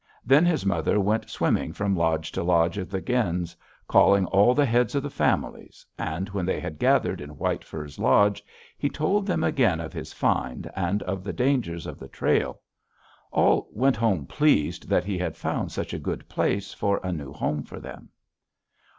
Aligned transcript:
Then 0.25 0.47
his 0.47 0.65
mother 0.65 0.99
went 0.99 1.29
swimming 1.29 1.73
from 1.73 1.95
lodge 1.95 2.31
to 2.31 2.41
lodge 2.41 2.79
of 2.79 2.89
the 2.89 3.01
gens, 3.01 3.55
calling 3.87 4.25
all 4.25 4.55
the 4.55 4.65
heads 4.65 4.95
of 4.95 5.03
the 5.03 5.11
families, 5.11 5.85
and 5.95 6.27
when 6.29 6.43
they 6.43 6.59
had 6.59 6.79
gathered 6.79 7.21
in 7.21 7.37
White 7.37 7.63
Fur's 7.63 7.99
lodge 7.99 8.43
he 8.79 8.89
told 8.89 9.29
again 9.29 9.79
of 9.79 9.93
his 9.93 10.11
find 10.11 10.67
and 10.75 11.03
of 11.03 11.23
the 11.23 11.33
dangers 11.33 11.85
of 11.85 11.99
the 11.99 12.07
trail. 12.07 12.61
All 13.31 13.69
went 13.71 13.95
home 13.95 14.25
pleased 14.25 14.89
that 14.89 15.03
he 15.05 15.19
had 15.19 15.37
found 15.37 15.71
such 15.71 15.93
a 15.93 15.99
good 15.99 16.27
place 16.27 16.73
for 16.73 16.99
a 17.03 17.11
new 17.13 17.31
home 17.31 17.61
for 17.61 17.79
them. 17.79 18.09